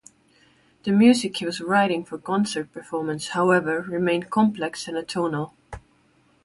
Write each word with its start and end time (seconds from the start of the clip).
The 0.83 0.91
music 0.91 1.37
he 1.37 1.45
was 1.45 1.61
writing 1.61 2.03
for 2.05 2.17
concert 2.17 2.71
performance, 2.71 3.27
however, 3.37 3.81
remained 3.81 4.31
complex 4.31 4.87
and 4.87 4.97
atonal. 4.97 5.51